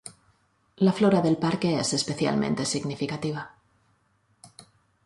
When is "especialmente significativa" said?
1.93-3.53